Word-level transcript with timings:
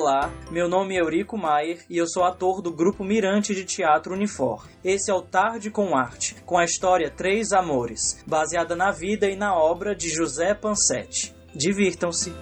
Olá, 0.00 0.32
meu 0.48 0.68
nome 0.68 0.94
é 0.94 1.00
Eurico 1.00 1.36
Maier 1.36 1.84
e 1.90 1.98
eu 1.98 2.06
sou 2.06 2.22
ator 2.22 2.62
do 2.62 2.70
grupo 2.70 3.02
Mirante 3.02 3.52
de 3.52 3.64
Teatro 3.64 4.14
Unifor. 4.14 4.64
Esse 4.84 5.10
é 5.10 5.14
o 5.14 5.20
Tarde 5.20 5.72
com 5.72 5.96
Arte, 5.96 6.36
com 6.46 6.56
a 6.56 6.64
história 6.64 7.10
Três 7.10 7.50
Amores, 7.50 8.22
baseada 8.24 8.76
na 8.76 8.92
vida 8.92 9.28
e 9.28 9.34
na 9.34 9.58
obra 9.58 9.96
de 9.96 10.08
José 10.08 10.54
Pansetti. 10.54 11.34
Divirtam-se! 11.52 12.32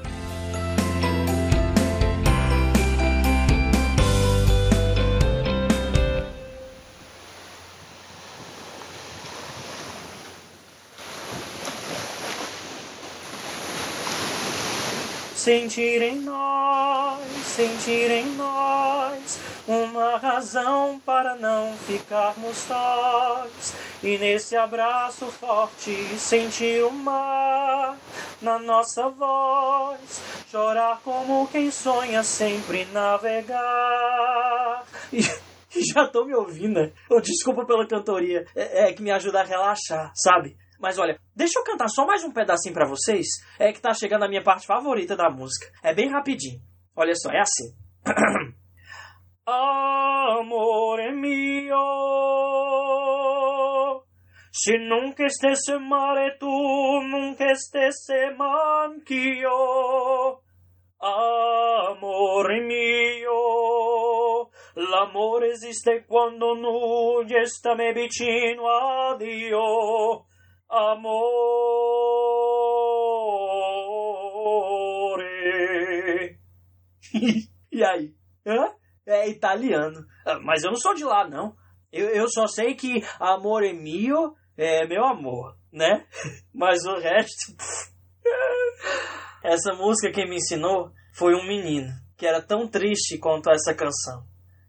Sentir 15.46 16.02
em 16.02 16.22
nós, 16.22 16.45
sentir 17.56 18.10
em 18.10 18.34
nós 18.34 19.40
uma 19.66 20.18
razão 20.18 21.00
para 21.00 21.36
não 21.36 21.74
ficarmos 21.78 22.54
sós. 22.54 23.74
E 24.02 24.18
nesse 24.18 24.54
abraço 24.54 25.24
forte 25.28 25.90
sentir 26.18 26.84
o 26.84 26.92
mar 26.92 27.96
na 28.42 28.58
nossa 28.58 29.08
voz, 29.08 30.20
chorar 30.50 31.00
como 31.02 31.48
quem 31.48 31.70
sonha 31.70 32.22
sempre 32.22 32.84
navegar. 32.92 34.84
E, 35.10 35.22
já 35.94 36.06
tô 36.06 36.26
me 36.26 36.34
ouvindo, 36.34 36.74
né? 36.74 36.92
Desculpa 37.22 37.64
pela 37.64 37.88
cantoria, 37.88 38.44
é, 38.54 38.90
é 38.90 38.92
que 38.92 39.02
me 39.02 39.10
ajuda 39.10 39.40
a 39.40 39.44
relaxar, 39.44 40.12
sabe? 40.14 40.58
Mas 40.78 40.98
olha, 40.98 41.18
deixa 41.34 41.58
eu 41.58 41.64
cantar 41.64 41.88
só 41.88 42.04
mais 42.06 42.22
um 42.22 42.30
pedacinho 42.30 42.74
para 42.74 42.86
vocês. 42.86 43.26
É 43.58 43.72
que 43.72 43.80
tá 43.80 43.94
chegando 43.94 44.24
a 44.24 44.28
minha 44.28 44.44
parte 44.44 44.66
favorita 44.66 45.16
da 45.16 45.30
música. 45.30 45.72
É 45.82 45.94
bem 45.94 46.10
rapidinho. 46.10 46.60
Olha 46.96 47.14
só, 47.14 47.30
é 47.30 47.40
assim. 47.40 47.76
Amore 49.46 51.12
mio, 51.12 51.76
se 54.50 54.78
nunca 54.78 55.26
estesse 55.26 55.78
mare 55.78 56.38
tu, 56.38 56.48
nunca 57.02 57.44
estesse 57.52 58.30
manch'io. 58.36 59.50
Amore 60.98 62.62
mio, 62.62 64.50
l'amore 64.74 65.50
esiste 65.50 66.06
quando 66.08 66.54
non 66.54 67.28
sta 67.44 67.74
me 67.74 67.92
vicino 67.92 68.66
a 68.68 69.16
Dio. 69.16 70.24
Amore. 70.68 72.15
e 77.72 77.84
aí? 77.84 78.14
Hã? 78.46 78.72
É 79.06 79.28
italiano. 79.28 80.04
Ah, 80.24 80.38
mas 80.40 80.64
eu 80.64 80.70
não 80.70 80.78
sou 80.78 80.94
de 80.94 81.04
lá, 81.04 81.28
não. 81.28 81.56
Eu, 81.92 82.08
eu 82.08 82.28
só 82.28 82.46
sei 82.46 82.74
que 82.74 83.02
amore 83.20 83.72
mio 83.72 84.34
é 84.56 84.86
meu 84.86 85.04
amor, 85.04 85.56
né? 85.72 86.06
Mas 86.52 86.84
o 86.84 86.98
resto. 86.98 87.54
essa 89.44 89.72
música 89.74 90.12
quem 90.12 90.28
me 90.28 90.36
ensinou 90.36 90.90
foi 91.12 91.34
um 91.34 91.46
menino 91.46 91.92
que 92.16 92.26
era 92.26 92.42
tão 92.42 92.66
triste 92.66 93.18
quanto 93.18 93.50
essa 93.50 93.74
canção. 93.74 94.26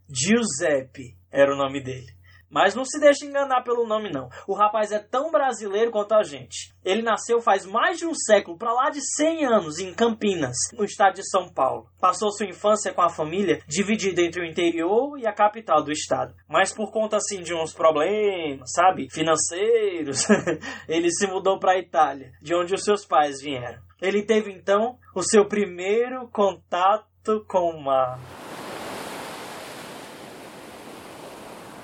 Giuseppe 0.09 1.17
era 1.31 1.53
o 1.53 1.57
nome 1.57 1.81
dele. 1.81 2.16
Mas 2.49 2.75
não 2.75 2.85
se 2.85 2.99
deixe 2.99 3.25
enganar 3.25 3.63
pelo 3.63 3.85
nome, 3.85 4.11
não. 4.11 4.29
O 4.47 4.53
rapaz 4.53 4.91
é 4.91 4.99
tão 4.99 5.31
brasileiro 5.31 5.91
quanto 5.91 6.13
a 6.13 6.23
gente. 6.23 6.73
Ele 6.83 7.01
nasceu 7.01 7.41
faz 7.41 7.65
mais 7.65 7.97
de 7.97 8.05
um 8.05 8.13
século, 8.13 8.57
para 8.57 8.73
lá 8.73 8.89
de 8.89 8.99
100 9.15 9.45
anos, 9.45 9.79
em 9.79 9.93
Campinas, 9.93 10.55
no 10.73 10.85
estado 10.85 11.15
de 11.15 11.29
São 11.29 11.49
Paulo. 11.49 11.87
Passou 11.99 12.31
sua 12.31 12.47
infância 12.47 12.93
com 12.93 13.01
a 13.01 13.09
família, 13.09 13.59
dividida 13.67 14.21
entre 14.21 14.41
o 14.41 14.45
interior 14.45 15.17
e 15.19 15.27
a 15.27 15.33
capital 15.33 15.83
do 15.83 15.91
estado. 15.91 16.33
Mas 16.49 16.73
por 16.73 16.91
conta, 16.91 17.17
assim, 17.17 17.41
de 17.41 17.53
uns 17.53 17.73
problemas, 17.73 18.71
sabe, 18.73 19.07
financeiros, 19.11 20.25
ele 20.87 21.11
se 21.11 21.27
mudou 21.27 21.59
para 21.59 21.73
a 21.73 21.79
Itália, 21.79 22.31
de 22.41 22.55
onde 22.55 22.73
os 22.73 22.83
seus 22.83 23.05
pais 23.05 23.41
vieram. 23.41 23.81
Ele 24.01 24.23
teve, 24.23 24.51
então, 24.51 24.97
o 25.15 25.23
seu 25.23 25.45
primeiro 25.47 26.27
contato 26.29 27.43
com 27.47 27.71
o 27.71 27.83
mar. 27.83 28.19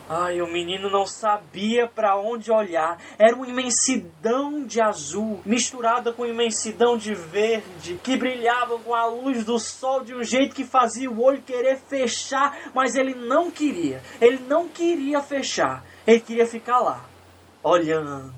Ai, 0.09 0.41
o 0.41 0.47
menino 0.47 0.89
não 0.89 1.05
sabia 1.05 1.87
para 1.87 2.17
onde 2.17 2.51
olhar. 2.51 2.99
Era 3.17 3.35
uma 3.35 3.47
imensidão 3.47 4.65
de 4.65 4.81
azul, 4.81 5.41
misturada 5.45 6.11
com 6.11 6.25
imensidão 6.25 6.97
de 6.97 7.15
verde, 7.15 7.99
que 8.03 8.17
brilhava 8.17 8.77
com 8.79 8.93
a 8.93 9.05
luz 9.05 9.45
do 9.45 9.57
sol 9.57 10.03
de 10.03 10.13
um 10.13 10.23
jeito 10.23 10.55
que 10.55 10.65
fazia 10.65 11.09
o 11.09 11.21
olho 11.21 11.41
querer 11.41 11.77
fechar, 11.77 12.71
mas 12.73 12.95
ele 12.95 13.15
não 13.15 13.49
queria. 13.49 14.01
Ele 14.19 14.39
não 14.39 14.67
queria 14.67 15.21
fechar. 15.21 15.85
Ele 16.05 16.19
queria 16.19 16.45
ficar 16.45 16.79
lá, 16.79 17.05
olhando 17.63 18.33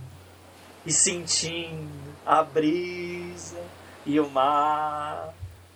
e 0.86 0.92
sentindo 0.94 1.90
a 2.24 2.44
brisa 2.44 3.60
e 4.06 4.20
o 4.20 4.30
mar 4.30 5.34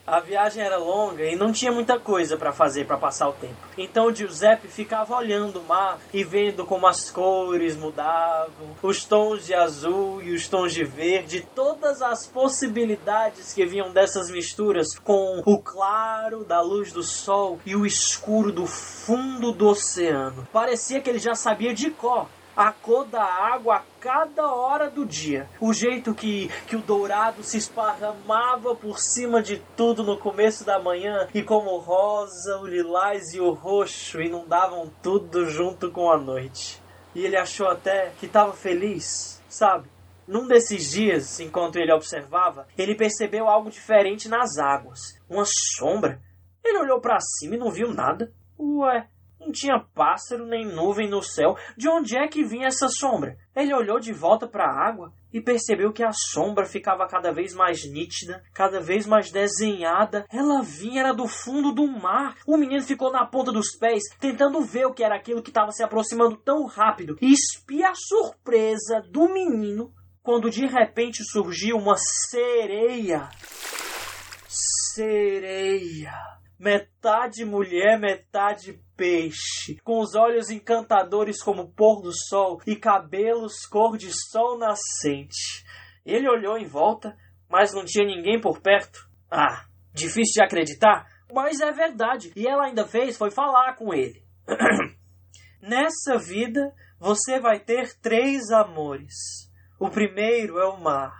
a 0.09 0.19
viagem 0.19 0.63
era 0.63 0.77
longa 0.77 1.23
e 1.23 1.35
não 1.35 1.51
tinha 1.51 1.71
muita 1.71 1.99
coisa 1.99 2.35
para 2.35 2.51
fazer 2.51 2.85
para 2.85 2.97
passar 2.97 3.29
o 3.29 3.33
tempo. 3.33 3.55
Então 3.77 4.13
Giuseppe 4.13 4.67
ficava 4.67 5.15
olhando 5.15 5.59
o 5.59 5.63
mar 5.63 5.99
e 6.11 6.23
vendo 6.23 6.65
como 6.65 6.87
as 6.87 7.11
cores 7.11 7.75
mudavam, 7.75 8.75
os 8.81 9.05
tons 9.05 9.45
de 9.45 9.53
azul 9.53 10.21
e 10.21 10.33
os 10.33 10.47
tons 10.47 10.73
de 10.73 10.83
verde, 10.83 11.47
todas 11.53 12.01
as 12.01 12.25
possibilidades 12.25 13.53
que 13.53 13.65
vinham 13.65 13.91
dessas 13.91 14.31
misturas 14.31 14.97
com 14.97 15.41
o 15.45 15.59
claro 15.59 16.43
da 16.43 16.61
luz 16.61 16.91
do 16.91 17.03
sol 17.03 17.59
e 17.65 17.75
o 17.75 17.85
escuro 17.85 18.51
do 18.51 18.65
fundo 18.65 19.51
do 19.51 19.67
oceano. 19.67 20.47
Parecia 20.51 21.01
que 21.01 21.09
ele 21.09 21.19
já 21.19 21.35
sabia 21.35 21.73
de 21.73 21.91
cor 21.91 22.27
a 22.59 22.73
cor 22.73 23.05
da 23.05 23.23
água 23.23 23.77
a 23.77 23.83
cada 24.01 24.53
hora 24.53 24.89
do 24.89 25.05
dia. 25.05 25.47
O 25.61 25.71
jeito 25.71 26.13
que, 26.13 26.49
que 26.67 26.75
o 26.75 26.81
dourado 26.81 27.41
se 27.41 27.57
esparramava 27.57 28.75
por 28.75 28.99
cima 28.99 29.41
de 29.41 29.59
tudo 29.77 30.03
no 30.03 30.17
começo 30.17 30.65
da 30.65 30.77
manhã 30.77 31.29
e 31.33 31.41
como 31.41 31.69
o 31.69 31.79
rosa, 31.79 32.59
o 32.59 32.67
lilás 32.67 33.33
e 33.33 33.39
o 33.39 33.53
roxo 33.53 34.21
inundavam 34.21 34.91
tudo 35.01 35.49
junto 35.49 35.89
com 35.89 36.11
a 36.11 36.17
noite. 36.17 36.81
E 37.15 37.25
ele 37.25 37.37
achou 37.37 37.65
até 37.65 38.11
que 38.19 38.25
estava 38.25 38.51
feliz, 38.51 39.41
sabe? 39.47 39.87
Num 40.27 40.45
desses 40.45 40.91
dias, 40.91 41.39
enquanto 41.39 41.77
ele 41.77 41.93
observava, 41.93 42.67
ele 42.77 42.93
percebeu 42.93 43.47
algo 43.47 43.71
diferente 43.71 44.27
nas 44.27 44.57
águas. 44.57 44.99
Uma 45.29 45.45
sombra. 45.45 46.19
Ele 46.61 46.79
olhou 46.79 46.99
para 46.99 47.21
cima 47.21 47.55
e 47.55 47.57
não 47.57 47.71
viu 47.71 47.93
nada. 47.93 48.33
Ué, 48.59 49.07
não 49.39 49.51
tinha 49.51 49.79
pássaro 49.95 50.45
nem 50.45 50.65
nuvem 50.65 51.09
no 51.09 51.23
céu. 51.23 51.55
De 51.77 51.87
onde 51.87 52.17
é 52.17 52.27
que 52.27 52.43
vinha 52.43 52.67
essa 52.67 52.87
sombra? 52.89 53.37
Ele 53.55 53.73
olhou 53.73 53.99
de 53.99 54.11
volta 54.11 54.47
para 54.47 54.65
a 54.65 54.87
água 54.87 55.13
e 55.31 55.41
percebeu 55.41 55.93
que 55.93 56.03
a 56.03 56.11
sombra 56.11 56.65
ficava 56.65 57.07
cada 57.07 57.31
vez 57.31 57.53
mais 57.53 57.83
nítida, 57.89 58.43
cada 58.53 58.79
vez 58.79 59.05
mais 59.05 59.31
desenhada. 59.31 60.25
Ela 60.31 60.61
vinha 60.61 61.01
era 61.01 61.13
do 61.13 61.27
fundo 61.27 61.71
do 61.71 61.87
mar. 61.87 62.35
O 62.45 62.57
menino 62.57 62.81
ficou 62.83 63.11
na 63.11 63.25
ponta 63.25 63.51
dos 63.51 63.77
pés, 63.77 64.03
tentando 64.19 64.61
ver 64.61 64.85
o 64.85 64.93
que 64.93 65.03
era 65.03 65.15
aquilo 65.15 65.41
que 65.41 65.49
estava 65.49 65.71
se 65.71 65.83
aproximando 65.83 66.35
tão 66.37 66.65
rápido. 66.65 67.17
E 67.21 67.31
espia 67.31 67.89
a 67.89 67.95
surpresa 67.95 69.01
do 69.09 69.29
menino 69.29 69.93
quando 70.21 70.49
de 70.49 70.65
repente 70.65 71.23
surgiu 71.23 71.77
uma 71.77 71.95
sereia. 72.29 73.29
Sereia 74.47 76.38
metade 76.59 77.45
mulher, 77.45 77.97
metade 77.97 78.79
peixe, 78.97 79.77
com 79.81 80.01
os 80.01 80.13
olhos 80.13 80.49
encantadores 80.49 81.41
como 81.41 81.61
o 81.61 81.71
pôr 81.71 82.01
do 82.01 82.11
sol 82.11 82.61
e 82.67 82.75
cabelos 82.75 83.65
cor 83.65 83.97
de 83.97 84.11
sol 84.29 84.57
nascente. 84.57 85.65
Ele 86.05 86.29
olhou 86.29 86.57
em 86.57 86.67
volta, 86.67 87.17
mas 87.49 87.73
não 87.73 87.85
tinha 87.85 88.05
ninguém 88.05 88.41
por 88.41 88.59
perto. 88.59 89.07
Ah, 89.31 89.65
difícil 89.93 90.33
de 90.33 90.43
acreditar, 90.43 91.07
mas 91.33 91.61
é 91.61 91.71
verdade. 91.71 92.33
E 92.35 92.45
ela 92.45 92.65
ainda 92.65 92.85
fez 92.85 93.17
foi 93.17 93.31
falar 93.31 93.75
com 93.75 93.93
ele. 93.93 94.21
Nessa 95.61 96.17
vida 96.17 96.73
você 96.99 97.39
vai 97.39 97.59
ter 97.59 97.97
três 98.01 98.49
amores. 98.51 99.13
O 99.79 99.89
primeiro 99.89 100.59
é 100.59 100.67
o 100.67 100.77
mar. 100.77 101.15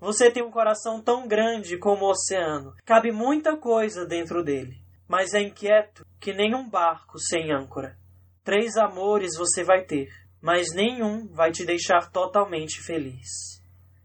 Você 0.00 0.30
tem 0.30 0.42
um 0.42 0.50
coração 0.50 1.02
tão 1.02 1.26
grande 1.26 1.76
como 1.76 2.04
o 2.04 2.10
oceano. 2.10 2.74
Cabe 2.84 3.10
muita 3.10 3.56
coisa 3.56 4.06
dentro 4.06 4.44
dele, 4.44 4.76
mas 5.08 5.34
é 5.34 5.40
inquieto 5.40 6.06
que 6.20 6.32
nem 6.32 6.54
um 6.54 6.68
barco 6.68 7.18
sem 7.18 7.52
âncora. 7.52 7.96
Três 8.44 8.76
amores 8.76 9.36
você 9.36 9.64
vai 9.64 9.84
ter, 9.84 10.08
mas 10.40 10.72
nenhum 10.74 11.26
vai 11.28 11.50
te 11.50 11.64
deixar 11.64 12.10
totalmente 12.10 12.80
feliz. 12.80 13.60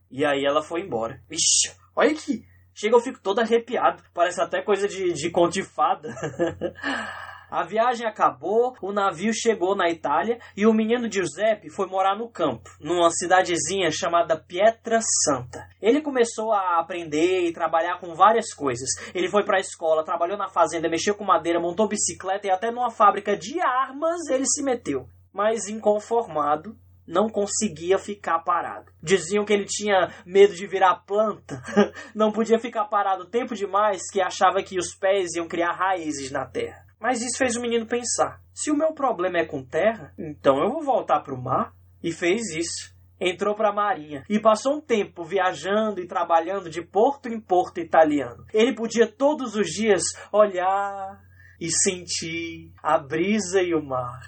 E 0.10 0.25
aí 0.25 0.44
ela 0.45 0.62
foi 0.62 0.81
embora. 0.81 1.22
Ixi, 1.30 1.75
olha 1.96 2.12
aqui. 2.12 2.46
Chega, 2.74 2.96
eu 2.96 3.00
fico 3.00 3.22
todo 3.22 3.39
arrepiado. 3.39 4.04
Parece 4.13 4.42
até 4.42 4.62
coisa 4.62 4.88
de, 4.88 5.13
de 5.13 5.30
conto 5.30 5.54
de 5.54 5.63
fada. 5.63 6.10
A 7.53 7.61
viagem 7.61 8.07
acabou, 8.07 8.75
o 8.81 8.91
navio 8.91 9.31
chegou 9.31 9.75
na 9.75 9.88
Itália 9.88 10.39
e 10.57 10.65
o 10.65 10.73
menino 10.73 11.07
Giuseppe 11.07 11.69
foi 11.69 11.85
morar 11.85 12.17
no 12.17 12.27
campo, 12.27 12.67
numa 12.81 13.11
cidadezinha 13.11 13.91
chamada 13.91 14.35
Pietra 14.35 15.00
Santa. 15.23 15.69
Ele 15.79 16.01
começou 16.01 16.51
a 16.51 16.79
aprender 16.79 17.41
e 17.41 17.53
trabalhar 17.53 18.00
com 18.00 18.15
várias 18.15 18.51
coisas. 18.55 18.89
Ele 19.13 19.29
foi 19.29 19.44
para 19.45 19.57
a 19.57 19.61
escola, 19.61 20.03
trabalhou 20.03 20.35
na 20.35 20.50
fazenda, 20.50 20.89
mexeu 20.89 21.13
com 21.13 21.23
madeira, 21.23 21.59
montou 21.59 21.88
bicicleta 21.88 22.47
e 22.47 22.50
até 22.50 22.71
numa 22.71 22.89
fábrica 22.89 23.38
de 23.38 23.61
armas 23.61 24.27
ele 24.31 24.47
se 24.47 24.63
meteu. 24.63 25.05
Mas 25.31 25.67
inconformado, 25.67 26.75
não 27.05 27.29
conseguia 27.29 28.00
ficar 28.00 28.39
parado. 28.39 28.91
Diziam 29.00 29.45
que 29.45 29.53
ele 29.53 29.65
tinha 29.65 30.11
medo 30.25 30.55
de 30.55 30.65
virar 30.65 31.03
planta, 31.05 31.61
não 32.15 32.31
podia 32.31 32.57
ficar 32.57 32.85
parado 32.85 33.25
tempo 33.25 33.53
demais 33.53 34.01
que 34.11 34.19
achava 34.19 34.63
que 34.63 34.79
os 34.79 34.95
pés 34.95 35.35
iam 35.35 35.47
criar 35.47 35.73
raízes 35.73 36.31
na 36.31 36.47
terra. 36.47 36.82
Mas 37.03 37.21
isso 37.21 37.38
fez 37.38 37.57
o 37.57 37.61
menino 37.61 37.85
pensar: 37.85 38.41
se 38.53 38.71
o 38.71 38.77
meu 38.77 38.94
problema 38.94 39.38
é 39.38 39.45
com 39.45 39.61
terra, 39.61 40.13
então 40.17 40.63
eu 40.63 40.69
vou 40.69 40.81
voltar 40.81 41.19
para 41.19 41.35
o 41.35 41.44
mar. 41.44 41.73
E 42.01 42.13
fez 42.13 42.50
isso. 42.55 42.94
Entrou 43.19 43.55
para 43.55 43.69
a 43.69 43.73
marinha 43.73 44.23
e 44.29 44.39
passou 44.39 44.77
um 44.77 44.81
tempo 44.81 45.23
viajando 45.23 46.01
e 46.01 46.07
trabalhando 46.07 46.69
de 46.69 46.81
porto 46.81 47.29
em 47.29 47.39
porto 47.39 47.79
italiano. 47.79 48.45
Ele 48.53 48.73
podia 48.73 49.07
todos 49.07 49.55
os 49.55 49.67
dias 49.67 50.01
olhar 50.31 51.21
e 51.59 51.69
sentir 51.69 52.73
a 52.81 52.97
brisa 52.97 53.61
e 53.61 53.73
o 53.73 53.81
mar, 53.81 54.21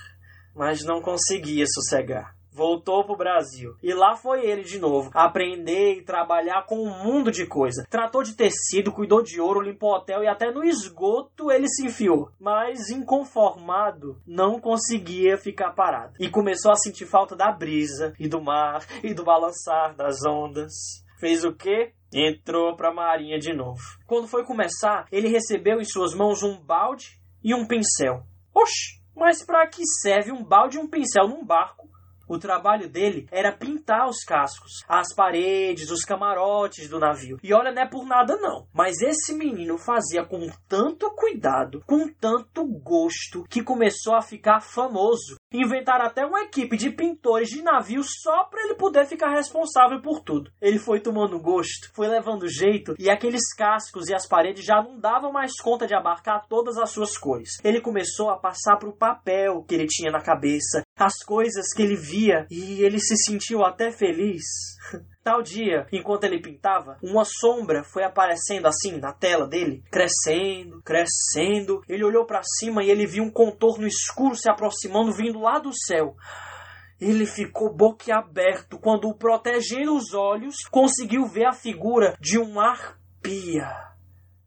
mas 0.56 0.84
não 0.86 1.02
conseguia 1.02 1.66
sossegar 1.68 2.35
voltou 2.56 3.04
pro 3.04 3.18
Brasil. 3.18 3.76
E 3.84 3.94
lá 3.94 4.16
foi 4.16 4.46
ele 4.46 4.64
de 4.64 4.80
novo, 4.80 5.12
aprender 5.14 5.98
e 5.98 6.04
trabalhar 6.04 6.66
com 6.66 6.78
um 6.78 7.04
mundo 7.04 7.30
de 7.30 7.46
coisa. 7.46 7.86
Tratou 7.90 8.24
de 8.24 8.34
tecido, 8.34 8.94
cuidou 8.94 9.22
de 9.22 9.42
ouro, 9.42 9.60
limpou 9.60 9.94
hotel 9.94 10.24
e 10.24 10.28
até 10.28 10.52
no 10.52 10.64
esgoto 10.64 11.52
ele 11.52 11.68
se 11.68 11.86
enfiou. 11.86 12.32
Mas 12.40 12.90
inconformado, 12.90 14.22
não 14.26 14.60
conseguia 14.60 15.38
ficar 15.38 15.72
parado. 15.72 16.14
E 16.20 16.30
começou 16.30 16.72
a 16.72 16.78
sentir 16.78 17.06
falta 17.06 17.36
da 17.36 17.52
brisa 17.52 18.14
e 18.18 18.28
do 18.28 18.42
mar 18.42 18.86
e 19.04 19.14
do 19.14 19.26
balançar 19.26 19.94
das 19.94 20.26
ondas. 20.26 20.72
Fez 21.20 21.44
o 21.44 21.54
quê? 21.54 21.92
Entrou 22.14 22.76
pra 22.78 22.94
marinha 22.94 23.38
de 23.38 23.54
novo. 23.54 23.82
Quando 24.08 24.28
foi 24.28 24.46
começar, 24.46 25.06
ele 25.12 25.28
recebeu 25.28 25.82
em 25.82 25.86
suas 25.86 26.14
mãos 26.14 26.42
um 26.42 26.58
balde 26.58 27.20
e 27.44 27.54
um 27.54 27.68
pincel. 27.68 28.24
Oxi, 28.54 29.02
mas 29.14 29.44
para 29.44 29.68
que 29.68 29.86
serve 30.02 30.32
um 30.32 30.44
balde 30.44 30.78
e 30.78 30.80
um 30.80 30.88
pincel 30.88 31.28
num 31.28 31.44
barco 31.44 31.85
o 32.28 32.38
trabalho 32.38 32.90
dele 32.90 33.28
era 33.32 33.52
pintar 33.52 34.08
os 34.08 34.24
cascos, 34.24 34.84
as 34.88 35.14
paredes, 35.14 35.92
os 35.92 36.02
camarotes 36.02 36.90
do 36.90 37.00
navio. 37.00 37.38
E 37.44 37.54
olha, 37.54 37.72
não 37.72 37.82
é 37.82 37.88
por 37.88 38.06
nada 38.06 38.36
não, 38.38 38.68
mas 38.74 39.02
esse 39.02 39.34
menino 39.34 39.78
fazia 39.78 40.26
com 40.26 40.48
tanto 40.68 41.10
cuidado, 41.12 41.82
com 41.86 42.08
tanto 42.08 42.66
gosto, 42.66 43.44
que 43.50 43.64
começou 43.64 44.16
a 44.16 44.22
ficar 44.22 44.62
famoso. 44.62 45.38
Inventaram 45.54 46.06
até 46.06 46.26
uma 46.26 46.42
equipe 46.42 46.76
de 46.76 46.90
pintores 46.90 47.50
de 47.50 47.62
navio 47.62 48.02
só 48.04 48.44
para 48.46 48.64
ele 48.64 48.76
poder 48.76 49.06
ficar 49.06 49.30
responsável 49.30 50.02
por 50.02 50.22
tudo. 50.22 50.52
Ele 50.62 50.78
foi 50.80 51.00
tomando 51.00 51.40
gosto, 51.40 51.92
foi 51.94 52.08
levando 52.08 52.48
jeito 52.48 52.96
e 53.00 53.10
aqueles 53.10 53.54
cascos 53.56 54.10
e 54.10 54.14
as 54.14 54.28
paredes 54.28 54.66
já 54.66 54.82
não 54.82 55.00
davam 55.00 55.32
mais 55.32 55.54
conta 55.62 55.88
de 55.88 55.94
abarcar 55.94 56.48
todas 56.48 56.78
as 56.78 56.90
suas 56.90 57.18
cores. 57.18 57.58
Ele 57.64 57.82
começou 57.82 58.30
a 58.30 58.38
passar 58.38 58.78
para 58.78 58.90
o 58.90 58.98
papel 58.98 59.64
que 59.64 59.76
ele 59.76 59.88
tinha 59.88 60.12
na 60.12 60.22
cabeça, 60.22 60.82
as 60.98 61.24
coisas 61.24 61.74
que 61.74 61.82
ele 61.82 61.96
via 61.96 62.46
e 62.50 62.84
ele 62.84 63.00
se 63.00 63.16
sentiu 63.18 63.64
até 63.64 63.92
feliz. 63.92 64.44
Tal 65.26 65.42
dia, 65.42 65.88
enquanto 65.92 66.26
ele 66.26 66.40
pintava, 66.40 67.00
uma 67.02 67.26
sombra 67.26 67.84
foi 67.84 68.04
aparecendo 68.04 68.68
assim 68.68 69.00
na 69.00 69.12
tela 69.12 69.48
dele, 69.48 69.84
crescendo, 69.90 70.84
crescendo. 70.84 71.82
Ele 71.90 72.04
olhou 72.04 72.28
para 72.28 72.44
cima 72.44 72.84
e 72.84 72.92
ele 72.92 73.08
viu 73.08 73.24
um 73.24 73.32
contorno 73.32 73.88
escuro 73.88 74.36
se 74.36 74.48
aproximando 74.48 75.12
vindo 75.12 75.40
lá 75.40 75.58
do 75.58 75.72
céu. 75.74 76.16
Ele 77.02 77.26
ficou 77.26 77.74
boquiaberto 77.74 78.78
quando, 78.78 79.12
protegendo 79.16 79.96
os 79.96 80.14
olhos, 80.14 80.58
conseguiu 80.70 81.26
ver 81.26 81.46
a 81.46 81.54
figura 81.54 82.16
de 82.22 82.38
um 82.38 82.60
arpia. 82.60 83.68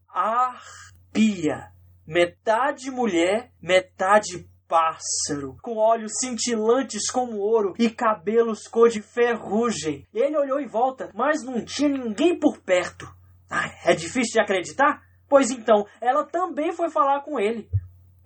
Arpia. 0.07 1.73
Metade 2.07 2.89
mulher, 2.89 3.51
metade 3.61 4.47
pássaro, 4.69 5.57
com 5.63 5.77
olhos 5.77 6.11
cintilantes 6.19 7.09
como 7.09 7.37
ouro 7.37 7.73
e 7.79 7.89
cabelos 7.89 8.67
cor 8.67 8.87
de 8.87 9.01
ferrugem. 9.01 10.07
Ele 10.13 10.37
olhou 10.37 10.59
em 10.59 10.67
volta, 10.67 11.09
mas 11.15 11.43
não 11.43 11.65
tinha 11.65 11.89
ninguém 11.89 12.37
por 12.37 12.59
perto. 12.59 13.11
Ai, 13.49 13.71
é 13.83 13.95
difícil 13.95 14.33
de 14.33 14.39
acreditar? 14.39 15.01
Pois 15.27 15.49
então, 15.49 15.87
ela 15.99 16.23
também 16.23 16.71
foi 16.71 16.89
falar 16.91 17.21
com 17.21 17.39
ele. 17.39 17.67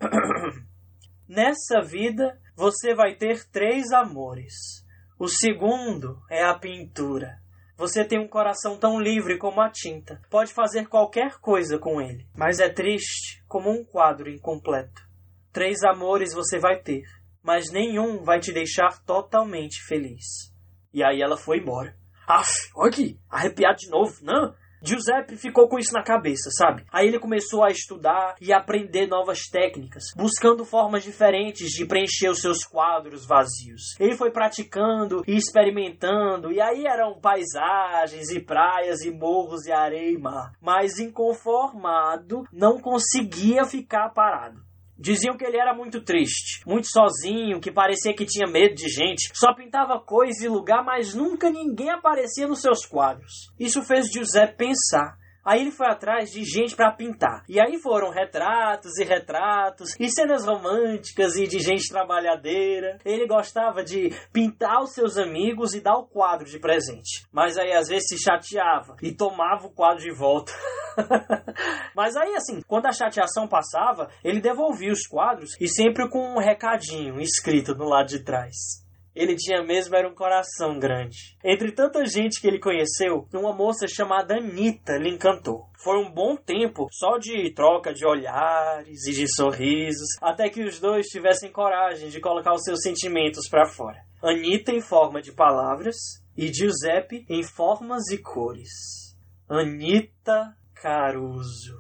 Nessa 1.28 1.82
vida, 1.82 2.38
você 2.56 2.94
vai 2.94 3.16
ter 3.16 3.46
três 3.50 3.92
amores. 3.94 4.86
O 5.18 5.30
segundo 5.30 6.20
é 6.30 6.44
a 6.44 6.54
pintura. 6.54 7.42
Você 7.78 8.04
tem 8.04 8.20
um 8.20 8.28
coração 8.28 8.78
tão 8.78 9.00
livre 9.00 9.38
como 9.38 9.62
a 9.62 9.70
tinta. 9.70 10.22
Pode 10.30 10.54
fazer 10.54 10.88
qualquer 10.88 11.40
coisa 11.40 11.80
com 11.80 12.02
ele, 12.02 12.28
mas 12.36 12.60
é 12.60 12.70
triste 12.70 13.42
como 13.48 13.72
um 13.72 13.84
quadro 13.84 14.30
incompleto. 14.30 15.13
Três 15.54 15.84
amores 15.84 16.34
você 16.34 16.58
vai 16.58 16.82
ter, 16.82 17.04
mas 17.44 17.72
nenhum 17.72 18.24
vai 18.24 18.40
te 18.40 18.52
deixar 18.52 19.00
totalmente 19.06 19.84
feliz. 19.84 20.52
E 20.92 21.04
aí 21.04 21.22
ela 21.22 21.38
foi 21.38 21.60
embora. 21.60 21.96
Aff, 22.28 22.72
olha 22.76 22.90
aqui, 22.90 23.20
arrepiado 23.30 23.78
de 23.78 23.90
novo. 23.90 24.16
Não, 24.24 24.56
Giuseppe 24.86 25.38
ficou 25.38 25.70
com 25.70 25.80
isso 25.80 25.94
na 25.94 26.04
cabeça, 26.04 26.50
sabe? 26.58 26.84
Aí 26.92 27.08
ele 27.08 27.18
começou 27.18 27.64
a 27.64 27.70
estudar 27.70 28.36
e 28.42 28.52
aprender 28.52 29.08
novas 29.08 29.44
técnicas, 29.44 30.04
buscando 30.18 30.66
formas 30.66 31.04
diferentes 31.04 31.70
de 31.70 31.86
preencher 31.86 32.30
os 32.30 32.42
seus 32.42 32.66
quadros 32.66 33.26
vazios. 33.26 33.96
Ele 33.98 34.18
foi 34.18 34.32
praticando 34.32 35.24
e 35.26 35.38
experimentando, 35.38 36.52
e 36.52 36.60
aí 36.60 36.86
eram 36.86 37.18
paisagens 37.22 38.30
e 38.32 38.42
praias 38.42 39.02
e 39.02 39.12
morros 39.12 39.66
e 39.68 39.72
areia 39.72 40.12
e 40.12 40.18
mar. 40.18 40.52
Mas 40.60 41.00
inconformado, 41.00 42.44
não 42.52 42.78
conseguia 42.78 43.64
ficar 43.64 44.10
parado. 44.10 44.73
Diziam 45.04 45.36
que 45.36 45.44
ele 45.44 45.58
era 45.58 45.74
muito 45.74 46.00
triste, 46.00 46.62
muito 46.66 46.88
sozinho, 46.88 47.60
que 47.60 47.70
parecia 47.70 48.16
que 48.16 48.26
tinha 48.26 48.50
medo 48.50 48.74
de 48.74 48.88
gente, 48.88 49.30
só 49.34 49.54
pintava 49.54 50.00
coisa 50.00 50.46
e 50.46 50.48
lugar, 50.48 50.82
mas 50.82 51.14
nunca 51.14 51.50
ninguém 51.50 51.90
aparecia 51.90 52.48
nos 52.48 52.62
seus 52.62 52.86
quadros. 52.86 53.52
Isso 53.60 53.84
fez 53.84 54.10
José 54.10 54.48
pensar 54.48 55.18
Aí 55.46 55.62
ele 55.62 55.72
foi 55.72 55.88
atrás 55.88 56.32
de 56.32 56.44
gente 56.46 56.76
para 56.76 56.92
pintar. 56.92 57.44
E 57.50 57.60
aí 57.60 57.78
foram 57.80 58.10
retratos 58.10 58.98
e 58.98 59.04
retratos, 59.04 60.00
e 60.00 60.10
cenas 60.10 60.46
românticas 60.46 61.36
e 61.36 61.48
de 61.48 61.60
gente 61.60 61.90
trabalhadeira. 61.90 62.98
Ele 63.04 63.28
gostava 63.28 63.84
de 63.84 64.10
pintar 64.32 64.82
os 64.82 64.94
seus 64.94 65.18
amigos 65.18 65.74
e 65.74 65.82
dar 65.82 65.98
o 65.98 66.08
quadro 66.08 66.46
de 66.46 66.60
presente. 66.60 67.28
Mas 67.32 67.58
aí 67.58 67.74
às 67.74 67.90
vezes 67.90 68.08
se 68.08 68.18
chateava 68.18 68.96
e 69.02 69.12
tomava 69.12 69.68
o 69.68 69.72
quadro 69.72 70.02
de 70.02 70.14
volta. 70.16 70.54
Mas 71.96 72.16
aí 72.16 72.36
assim, 72.36 72.62
quando 72.68 72.86
a 72.86 72.92
chateação 72.92 73.48
passava, 73.48 74.10
ele 74.24 74.40
devolvia 74.40 74.92
os 74.92 75.06
quadros 75.08 75.60
e 75.60 75.68
sempre 75.68 76.10
com 76.10 76.36
um 76.36 76.40
recadinho 76.40 77.20
escrito 77.20 77.76
no 77.76 77.86
lado 77.86 78.08
de 78.08 78.24
trás. 78.24 78.83
Ele 79.16 79.36
tinha 79.36 79.62
mesmo 79.64 79.96
era 79.96 80.10
um 80.10 80.16
coração 80.16 80.80
grande. 80.80 81.38
Entre 81.44 81.72
tanta 81.72 82.04
gente 82.06 82.42
que 82.42 82.48
ele 82.48 82.60
conheceu, 82.60 83.28
uma 83.34 83.54
moça 83.54 83.86
chamada 83.88 84.36
Anita 84.36 84.98
lhe 84.98 85.10
encantou. 85.10 85.68
Foi 85.84 85.98
um 85.98 86.12
bom 86.12 86.36
tempo 86.36 86.88
só 86.92 87.18
de 87.18 87.52
troca 87.52 87.94
de 87.94 88.06
olhares 88.06 89.06
e 89.06 89.14
de 89.14 89.32
sorrisos, 89.36 90.18
até 90.22 90.50
que 90.50 90.64
os 90.64 90.80
dois 90.80 91.06
tivessem 91.08 91.52
coragem 91.52 92.10
de 92.10 92.20
colocar 92.20 92.54
os 92.54 92.64
seus 92.64 92.82
sentimentos 92.82 93.48
para 93.48 93.68
fora. 93.68 94.04
Anita 94.22 94.72
em 94.72 94.82
forma 94.82 95.22
de 95.22 95.32
palavras 95.32 95.96
e 96.36 96.52
Giuseppe 96.52 97.26
em 97.30 97.44
formas 97.44 98.10
e 98.10 98.18
cores. 98.18 99.16
Anita 99.48 100.56
Caruso. 100.74 101.78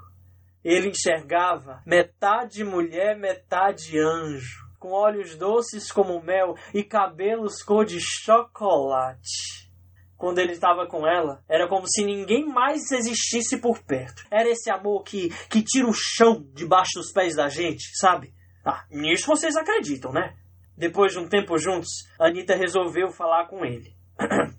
Ele 0.63 0.89
enxergava 0.89 1.81
metade 1.85 2.63
mulher, 2.63 3.17
metade 3.17 3.97
anjo 3.97 4.62
com 4.83 4.91
olhos 4.91 5.37
doces 5.37 5.89
como 5.93 6.21
mel 6.21 6.57
e 6.73 6.83
cabelos 6.83 7.63
cor 7.63 7.85
de 7.85 8.01
chocolate. 8.01 9.71
Quando 10.17 10.39
ele 10.39 10.51
estava 10.51 10.85
com 10.85 11.07
ela, 11.07 11.41
era 11.47 11.69
como 11.69 11.87
se 11.87 12.03
ninguém 12.03 12.45
mais 12.45 12.91
existisse 12.91 13.61
por 13.61 13.81
perto. 13.81 14.25
Era 14.29 14.49
esse 14.49 14.69
amor 14.69 15.03
que, 15.03 15.29
que 15.47 15.63
tira 15.63 15.87
o 15.87 15.93
chão 15.93 16.45
debaixo 16.53 16.95
dos 16.95 17.13
pés 17.13 17.33
da 17.33 17.47
gente, 17.47 17.97
sabe? 17.97 18.33
Ah, 18.65 18.83
nisso 18.91 19.25
vocês 19.25 19.55
acreditam, 19.55 20.11
né? 20.11 20.35
Depois 20.75 21.13
de 21.13 21.19
um 21.19 21.29
tempo 21.29 21.57
juntos, 21.57 21.89
Anitta 22.19 22.53
resolveu 22.53 23.09
falar 23.09 23.47
com 23.47 23.63
ele. 23.63 23.95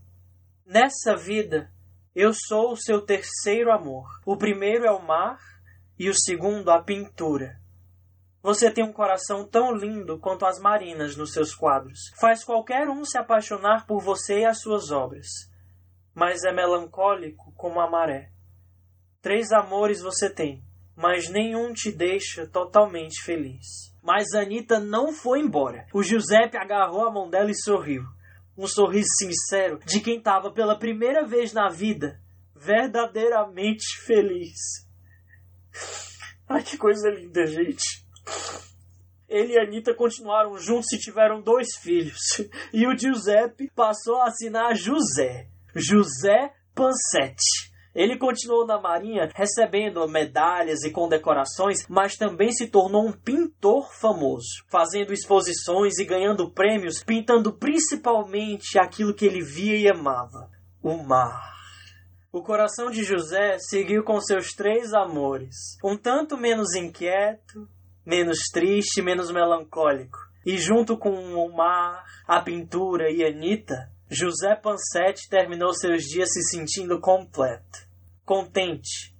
Nessa 0.64 1.16
vida, 1.16 1.70
eu 2.14 2.32
sou 2.32 2.72
o 2.72 2.76
seu 2.78 3.02
terceiro 3.02 3.70
amor. 3.70 4.08
O 4.24 4.38
primeiro 4.38 4.86
é 4.86 4.90
o 4.90 5.06
mar 5.06 5.36
e 5.98 6.08
o 6.08 6.14
segundo 6.14 6.70
a 6.70 6.82
pintura. 6.82 7.62
Você 8.44 8.70
tem 8.70 8.84
um 8.84 8.92
coração 8.92 9.48
tão 9.48 9.74
lindo 9.74 10.18
quanto 10.18 10.44
as 10.44 10.60
marinas 10.60 11.16
nos 11.16 11.32
seus 11.32 11.54
quadros. 11.54 11.98
Faz 12.20 12.44
qualquer 12.44 12.90
um 12.90 13.02
se 13.02 13.16
apaixonar 13.16 13.86
por 13.86 14.02
você 14.02 14.40
e 14.40 14.44
as 14.44 14.60
suas 14.60 14.90
obras. 14.90 15.26
Mas 16.14 16.44
é 16.44 16.52
melancólico 16.52 17.54
como 17.56 17.80
a 17.80 17.90
maré. 17.90 18.30
Três 19.22 19.50
amores 19.50 20.02
você 20.02 20.28
tem, 20.28 20.62
mas 20.94 21.30
nenhum 21.30 21.72
te 21.72 21.90
deixa 21.90 22.46
totalmente 22.46 23.22
feliz. 23.22 23.90
Mas 24.02 24.34
Anitta 24.34 24.78
não 24.78 25.10
foi 25.10 25.40
embora. 25.40 25.86
O 25.94 26.02
Giuseppe 26.02 26.58
agarrou 26.58 27.08
a 27.08 27.10
mão 27.10 27.30
dela 27.30 27.50
e 27.50 27.54
sorriu. 27.54 28.02
Um 28.58 28.66
sorriso 28.66 29.08
sincero 29.16 29.78
de 29.86 30.00
quem 30.00 30.18
estava 30.18 30.52
pela 30.52 30.78
primeira 30.78 31.26
vez 31.26 31.54
na 31.54 31.70
vida 31.70 32.20
verdadeiramente 32.54 33.86
feliz. 34.04 34.86
Ai, 36.46 36.62
que 36.62 36.76
coisa 36.76 37.08
linda, 37.08 37.46
gente. 37.46 38.03
Ele 39.28 39.54
e 39.54 39.58
Anitta 39.58 39.94
continuaram 39.94 40.56
juntos 40.58 40.92
e 40.92 40.98
tiveram 40.98 41.40
dois 41.40 41.76
filhos. 41.76 42.20
E 42.72 42.86
o 42.86 42.96
Giuseppe 42.96 43.70
passou 43.74 44.20
a 44.20 44.26
assinar 44.26 44.74
José. 44.76 45.48
José 45.74 46.52
Pansetti. 46.74 47.72
Ele 47.94 48.18
continuou 48.18 48.66
na 48.66 48.80
Marinha 48.80 49.30
recebendo 49.34 50.06
medalhas 50.08 50.82
e 50.82 50.90
condecorações, 50.90 51.86
mas 51.88 52.16
também 52.16 52.50
se 52.50 52.66
tornou 52.66 53.06
um 53.06 53.12
pintor 53.12 53.92
famoso, 53.94 54.64
fazendo 54.68 55.12
exposições 55.12 55.98
e 55.98 56.04
ganhando 56.04 56.50
prêmios, 56.50 57.04
pintando 57.04 57.52
principalmente 57.52 58.78
aquilo 58.78 59.14
que 59.14 59.24
ele 59.24 59.40
via 59.40 59.76
e 59.76 59.88
amava: 59.88 60.50
o 60.82 60.96
mar. 60.96 61.54
O 62.32 62.42
coração 62.42 62.90
de 62.90 63.04
José 63.04 63.58
seguiu 63.60 64.02
com 64.02 64.20
seus 64.20 64.48
três 64.54 64.92
amores, 64.92 65.54
um 65.84 65.96
tanto 65.96 66.36
menos 66.36 66.74
inquieto, 66.74 67.68
menos 68.04 68.38
triste, 68.52 69.02
menos 69.02 69.30
melancólico. 69.30 70.18
E 70.44 70.58
junto 70.58 70.98
com 70.98 71.10
o 71.10 71.56
mar, 71.56 72.04
a 72.26 72.40
pintura 72.40 73.10
e 73.10 73.24
Anita, 73.24 73.90
José 74.10 74.54
Pansetti 74.54 75.28
terminou 75.28 75.72
seus 75.72 76.04
dias 76.04 76.28
se 76.32 76.42
sentindo 76.50 77.00
completo, 77.00 77.88
contente, 78.24 79.14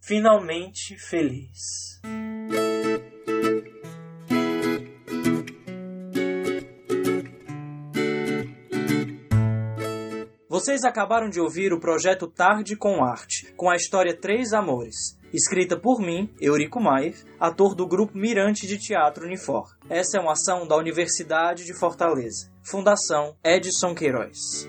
finalmente 0.00 0.96
feliz. 0.98 2.00
Vocês 10.48 10.84
acabaram 10.84 11.28
de 11.28 11.40
ouvir 11.40 11.72
o 11.72 11.80
projeto 11.80 12.28
Tarde 12.28 12.76
com 12.76 13.02
Arte, 13.02 13.52
com 13.56 13.68
a 13.68 13.74
história 13.74 14.16
Três 14.16 14.52
Amores, 14.52 15.18
escrita 15.32 15.76
por 15.76 16.00
mim, 16.00 16.28
Eurico 16.40 16.80
Maier, 16.80 17.14
ator 17.40 17.74
do 17.74 17.86
grupo 17.86 18.16
Mirante 18.16 18.66
de 18.66 18.78
Teatro 18.78 19.24
Unifor. 19.24 19.74
Essa 19.88 20.18
é 20.18 20.20
uma 20.20 20.32
ação 20.32 20.66
da 20.66 20.76
Universidade 20.76 21.64
de 21.64 21.74
Fortaleza. 21.74 22.50
Fundação 22.62 23.36
Edson 23.44 23.94
Queiroz. 23.94 24.68